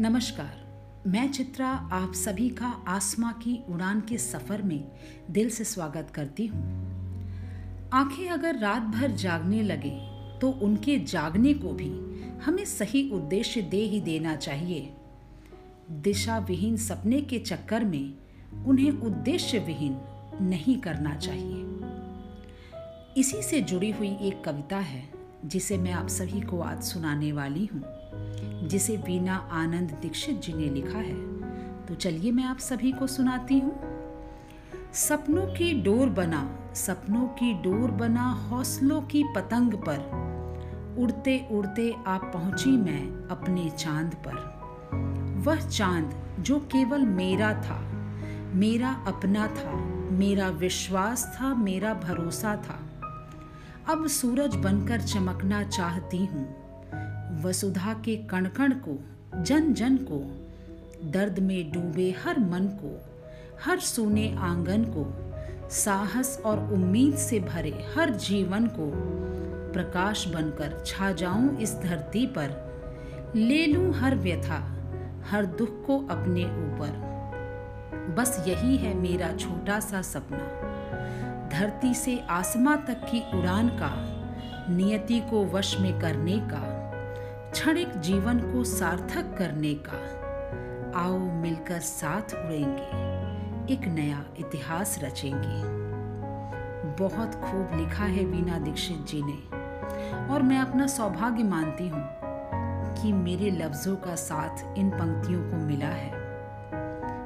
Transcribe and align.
नमस्कार। 0.00 1.04
मैं 1.06 1.32
चित्रा, 1.32 1.68
आप 1.92 2.12
सभी 2.14 2.48
का 2.48 2.66
आसमा 2.88 3.32
की 3.32 3.64
उड़ान 3.68 4.00
के 4.00 4.18
सफ़र 4.18 4.62
में 4.62 4.92
दिल 5.30 5.50
से 5.50 5.64
स्वागत 5.64 6.10
करती 6.14 6.46
हूँ। 6.46 6.62
आँखें 7.92 8.28
अगर 8.28 8.58
रात 8.58 8.82
भर 8.82 9.10
जागने 9.10 9.62
लगे 9.62 9.90
तो 10.38 10.50
उनके 10.62 10.98
जागने 10.98 11.54
को 11.54 11.72
भी 11.72 11.90
हमें 12.40 12.64
सही 12.64 13.10
उद्देश्य 13.10 13.62
दे 13.62 13.80
ही 13.84 14.00
देना 14.00 14.36
चाहिए। 14.36 14.92
दिशा 15.90 16.38
विहीन 16.38 16.76
सपने 16.76 17.20
के 17.20 17.38
चक्कर 17.38 17.84
में 17.84 18.14
उन्हें 18.66 18.90
उद्देश्य 18.90 19.58
विहीन 19.58 19.98
नहीं 20.40 20.78
करना 20.78 21.14
चाहिए। 21.14 21.64
इसी 23.16 23.42
से 23.42 23.60
जुड़ी 23.60 23.90
हुई 23.90 24.16
एक 24.20 24.44
कविता 24.44 24.76
है, 24.76 25.08
जिसे 25.44 25.78
मैं 25.78 25.92
आप 25.92 26.08
सभी 26.08 26.40
को 26.40 26.60
आज 26.60 26.82
सुनाने 26.82 27.32
वाली 27.32 27.66
हूँ। 27.66 28.01
जिसे 28.68 28.96
वीना 28.96 29.48
आनंद 29.52 29.90
दीक्षित 30.02 30.40
जी 30.40 30.52
ने 30.52 30.68
लिखा 30.68 30.98
है। 30.98 31.42
तो 31.86 31.94
चलिए 31.94 32.32
मैं 32.32 32.44
आप 32.44 32.58
सभी 32.58 32.92
को 32.92 33.06
सुनाती 33.06 33.58
हूँ। 33.58 33.92
सपनों 34.92 35.46
की 35.46 35.82
डोर 35.82 36.08
बना, 36.08 36.58
सपनों 36.74 37.28
की 37.28 37.54
डोर 37.54 37.90
बना 37.90 38.30
हौसलों 38.30 39.02
की 39.02 39.24
पतंग 39.36 39.74
पर। 39.74 40.22
उड़ते 40.98 41.48
उड़ते 41.50 41.94
आप 42.06 42.30
पहुँची 42.34 42.70
मैं 42.70 43.28
अपने 43.28 43.70
चाँद 43.70 44.14
पर। 44.14 44.62
वह 45.46 45.68
चाँद 45.68 46.14
जो 46.40 46.58
केवल 46.58 47.02
मेरा 47.02 47.54
था, 47.54 47.80
मेरा 48.54 49.04
अपना 49.06 49.46
था, 49.46 49.72
मेरा 50.10 50.48
विश्वास 50.48 51.38
था, 51.40 51.54
मेरा 51.54 51.94
भरोसा 51.94 52.56
था। 52.56 52.78
अब 53.92 54.06
सूरज 54.06 54.56
बनकर 54.56 55.00
चमकना 55.00 55.64
चाहती 55.64 56.26
हूँ। 56.26 56.61
वसुधा 57.40 57.94
के 57.94 58.16
कण 58.16 58.46
कण 58.46 58.72
को, 58.72 59.04
जन 59.42 59.72
जन 59.72 59.96
को, 59.96 60.48
दर्द 61.10 61.38
में 61.38 61.72
डूबे 61.72 62.14
हर 62.24 62.38
मन 62.38 62.64
को, 62.64 63.00
हर 63.64 63.78
सोने 63.78 64.36
आँगन 64.38 64.84
को, 64.84 65.32
साहस 65.70 66.42
और 66.44 66.72
उम्मीद 66.72 67.14
से 67.14 67.40
भरे 67.40 67.84
हर 67.96 68.10
जीवन 68.10 68.66
को 68.66 68.92
प्रकाश 69.72 70.28
बनकर 70.28 70.82
छा 70.86 71.12
जाऊँ 71.12 71.58
इस 71.58 71.74
धरती 71.74 72.26
पर। 72.26 72.72
ले 73.36 73.66
लूँ 73.66 73.94
हर 73.94 74.14
व्यथा, 74.14 74.76
हर 75.30 75.46
दुख 75.46 75.86
को 75.86 75.98
अपने 75.98 76.44
ऊपर। 76.44 77.12
बस 78.18 78.44
यही 78.48 78.76
है 78.76 78.94
मेरा 78.94 79.32
छोटा 79.36 79.80
सा 79.80 80.02
सपना। 80.02 81.48
धरती 81.48 81.94
से 81.94 82.20
आसमां 82.30 82.76
तक 82.76 82.94
की 82.94 83.38
उड़ान 83.38 83.68
का, 83.68 83.92
नियति 84.74 85.20
को 85.20 85.46
वश 85.46 85.80
में 85.80 86.00
करने 86.00 86.38
का। 86.38 86.81
क्षणिक 87.52 87.96
जीवन 87.98 88.38
को 88.42 88.62
सार्थक 88.64 89.34
करने 89.38 89.74
का। 89.86 89.96
आओ 90.98 91.18
मिलकर 91.18 91.80
साथ 91.80 92.34
उड़ेंगे, 92.34 93.74
एक 93.74 93.86
नया 93.88 94.24
इतिहास 94.38 94.98
रचेंगे। 95.02 95.80
बहुत 96.98 97.34
खूब 97.34 97.76
लिखा 97.76 98.04
है 98.04 98.24
वीना 98.24 98.58
दीक्षित 98.58 99.04
जी 99.06 99.22
ने, 99.22 99.36
और 100.34 100.42
मैं 100.42 100.58
अपना 100.58 100.86
सौभाग्य 100.86 101.42
मानती 101.42 101.88
हूँ 101.88 102.04
कि 102.94 103.12
मेरे 103.12 103.50
लफ्ज़ों 103.50 103.96
का 103.96 104.14
साथ 104.14 104.78
इन 104.78 104.90
पंक्तियों 104.90 105.42
को 105.42 105.56
मिला 105.56 105.88
है। 105.88 106.10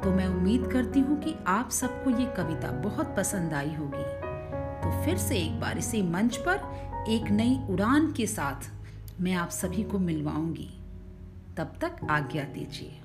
तो 0.00 0.10
मैं 0.10 0.26
उम्मीद 0.26 0.68
करती 0.72 1.00
हूँ 1.00 1.18
कि 1.20 1.34
आप 1.46 1.70
सबको 1.70 2.10
ये 2.10 2.26
कविता 2.36 2.70
बहुत 2.80 3.14
पसंद 3.16 3.54
आई 3.54 3.74
होगी। 3.74 4.04
तो 4.82 5.02
फिर 5.04 5.16
से 5.16 5.36
एक 5.36 5.58
बार 5.60 5.78
इसी 5.78 6.02
मंच 6.02 6.36
पर 6.48 7.04
एक 7.08 7.30
नई 7.30 7.58
उड़ान 7.70 8.12
के 8.12 8.26
साथ 8.26 8.70
मैं 9.22 9.32
आप 9.32 9.50
सभी 9.50 9.82
को 9.82 9.98
मिलवाऊँगी। 9.98 10.70
तब 11.56 11.74
तक 11.80 11.96
आज्ञा 12.10 12.44
दीजिए। 12.44 13.00